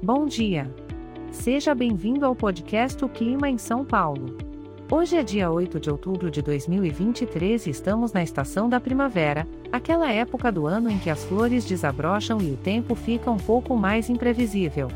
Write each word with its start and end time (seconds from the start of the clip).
Bom 0.00 0.26
dia. 0.26 0.72
Seja 1.32 1.74
bem-vindo 1.74 2.24
ao 2.24 2.32
podcast 2.32 3.04
O 3.04 3.08
Clima 3.08 3.50
em 3.50 3.58
São 3.58 3.84
Paulo. 3.84 4.36
Hoje 4.88 5.16
é 5.16 5.24
dia 5.24 5.50
8 5.50 5.80
de 5.80 5.90
outubro 5.90 6.30
de 6.30 6.40
2023 6.40 7.66
e 7.66 7.70
estamos 7.70 8.12
na 8.12 8.22
estação 8.22 8.68
da 8.68 8.78
primavera, 8.78 9.44
aquela 9.72 10.08
época 10.12 10.52
do 10.52 10.68
ano 10.68 10.88
em 10.88 10.98
que 10.98 11.10
as 11.10 11.24
flores 11.24 11.64
desabrocham 11.64 12.40
e 12.40 12.52
o 12.52 12.56
tempo 12.56 12.94
fica 12.94 13.28
um 13.28 13.38
pouco 13.38 13.76
mais 13.76 14.08
imprevisível. 14.08 14.86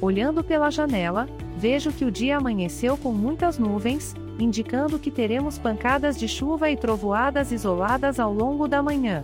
Olhando 0.00 0.42
pela 0.42 0.70
janela, 0.70 1.28
vejo 1.58 1.92
que 1.92 2.06
o 2.06 2.10
dia 2.10 2.38
amanheceu 2.38 2.96
com 2.96 3.12
muitas 3.12 3.58
nuvens, 3.58 4.14
indicando 4.38 4.98
que 4.98 5.10
teremos 5.10 5.58
pancadas 5.58 6.18
de 6.18 6.26
chuva 6.26 6.70
e 6.70 6.76
trovoadas 6.76 7.52
isoladas 7.52 8.18
ao 8.18 8.32
longo 8.32 8.66
da 8.66 8.82
manhã. 8.82 9.22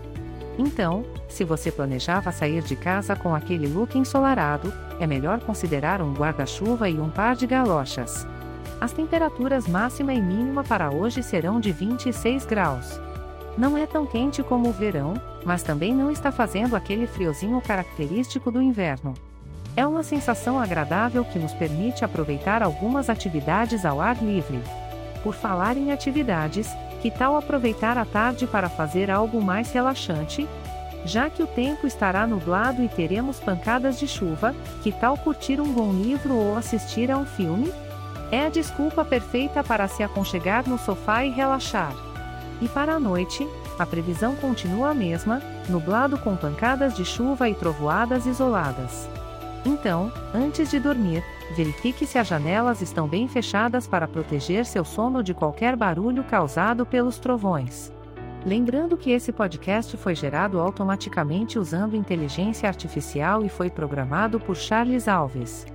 Então, 0.58 1.04
se 1.28 1.42
você 1.44 1.70
planejava 1.70 2.30
sair 2.30 2.62
de 2.62 2.76
casa 2.76 3.16
com 3.16 3.34
aquele 3.34 3.66
look 3.66 3.98
ensolarado, 3.98 4.72
é 5.00 5.06
melhor 5.06 5.40
considerar 5.40 6.00
um 6.00 6.14
guarda-chuva 6.14 6.88
e 6.88 7.00
um 7.00 7.10
par 7.10 7.34
de 7.34 7.46
galochas. 7.46 8.26
As 8.80 8.92
temperaturas 8.92 9.66
máxima 9.66 10.12
e 10.12 10.20
mínima 10.20 10.62
para 10.62 10.90
hoje 10.90 11.22
serão 11.22 11.58
de 11.58 11.72
26 11.72 12.44
graus. 12.46 13.00
Não 13.56 13.78
é 13.78 13.86
tão 13.86 14.06
quente 14.06 14.42
como 14.42 14.68
o 14.68 14.72
verão, 14.72 15.14
mas 15.44 15.62
também 15.62 15.94
não 15.94 16.10
está 16.10 16.30
fazendo 16.30 16.74
aquele 16.76 17.06
friozinho 17.06 17.60
característico 17.60 18.50
do 18.50 18.60
inverno. 18.60 19.14
É 19.76 19.86
uma 19.86 20.02
sensação 20.02 20.58
agradável 20.58 21.24
que 21.24 21.38
nos 21.38 21.52
permite 21.52 22.04
aproveitar 22.04 22.62
algumas 22.62 23.10
atividades 23.10 23.84
ao 23.84 24.00
ar 24.00 24.22
livre. 24.22 24.60
Por 25.22 25.34
falar 25.34 25.76
em 25.76 25.90
atividades, 25.90 26.68
que 27.04 27.10
tal 27.10 27.36
aproveitar 27.36 27.98
a 27.98 28.04
tarde 28.06 28.46
para 28.46 28.70
fazer 28.70 29.10
algo 29.10 29.38
mais 29.42 29.70
relaxante? 29.70 30.48
Já 31.04 31.28
que 31.28 31.42
o 31.42 31.46
tempo 31.46 31.86
estará 31.86 32.26
nublado 32.26 32.82
e 32.82 32.88
teremos 32.88 33.38
pancadas 33.38 33.98
de 33.98 34.08
chuva, 34.08 34.54
que 34.82 34.90
tal 34.90 35.18
curtir 35.18 35.60
um 35.60 35.70
bom 35.70 35.92
livro 35.92 36.34
ou 36.34 36.56
assistir 36.56 37.10
a 37.10 37.18
um 37.18 37.26
filme? 37.26 37.70
É 38.32 38.46
a 38.46 38.48
desculpa 38.48 39.04
perfeita 39.04 39.62
para 39.62 39.86
se 39.86 40.02
aconchegar 40.02 40.66
no 40.66 40.78
sofá 40.78 41.26
e 41.26 41.30
relaxar. 41.30 41.92
E 42.62 42.68
para 42.68 42.94
a 42.94 43.00
noite, 43.00 43.46
a 43.78 43.84
previsão 43.84 44.34
continua 44.36 44.92
a 44.92 44.94
mesma, 44.94 45.42
nublado 45.68 46.16
com 46.16 46.34
pancadas 46.34 46.94
de 46.96 47.04
chuva 47.04 47.50
e 47.50 47.54
trovoadas 47.54 48.24
isoladas. 48.24 49.10
Então, 49.64 50.12
antes 50.34 50.70
de 50.70 50.78
dormir, 50.78 51.24
verifique 51.56 52.06
se 52.06 52.18
as 52.18 52.28
janelas 52.28 52.82
estão 52.82 53.08
bem 53.08 53.26
fechadas 53.26 53.86
para 53.86 54.06
proteger 54.06 54.66
seu 54.66 54.84
sono 54.84 55.22
de 55.22 55.32
qualquer 55.32 55.74
barulho 55.74 56.22
causado 56.24 56.84
pelos 56.84 57.18
trovões. 57.18 57.92
Lembrando 58.44 58.96
que 58.96 59.10
esse 59.10 59.32
podcast 59.32 59.96
foi 59.96 60.14
gerado 60.14 60.60
automaticamente 60.60 61.58
usando 61.58 61.96
inteligência 61.96 62.68
artificial 62.68 63.42
e 63.42 63.48
foi 63.48 63.70
programado 63.70 64.38
por 64.38 64.54
Charles 64.54 65.08
Alves. 65.08 65.66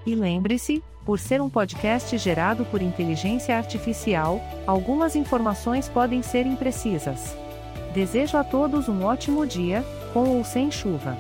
E 0.07 0.15
lembre-se, 0.15 0.85
por 1.05 1.19
ser 1.19 1.41
um 1.41 1.51
podcast 1.51 2.17
gerado 2.19 2.65
por 2.67 2.83
inteligência 2.83 3.57
artificial, 3.57 4.39
algumas 4.67 5.17
informações 5.17 5.89
podem 5.89 6.23
ser 6.23 6.47
imprecisas. 6.47 7.35
Desejo 7.93 8.37
a 8.37 8.45
todos 8.45 8.89
um 8.89 9.05
ótimo 9.05 9.45
dia, 9.47 9.85
com 10.13 10.37
ou 10.37 10.45
sem 10.45 10.71
chuva. 10.71 11.17